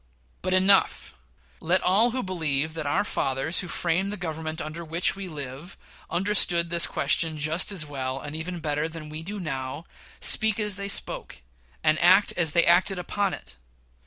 [0.41, 1.13] But enough!
[1.59, 5.77] Let all who believe that "our fathers, who framed the Government under which we live,
[6.09, 9.85] understood this question just as well, and even better than we do now,"
[10.19, 11.43] speak as they spoke,
[11.83, 13.57] and act as they acted upon it.